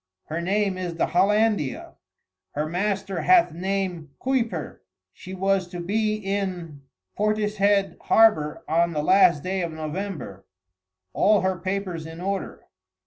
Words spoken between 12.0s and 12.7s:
in order.